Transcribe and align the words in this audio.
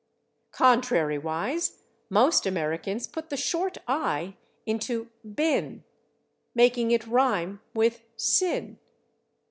Contrariwise, 0.51 1.83
most 2.09 2.47
Americans 2.47 3.05
put 3.05 3.29
the 3.29 3.37
short 3.37 3.77
/i/ 3.87 4.35
into 4.65 5.11
/been/, 5.23 5.83
making 6.55 6.89
it 6.89 7.05
rhyme 7.05 7.61
with 7.75 8.01
/sin 8.17 8.77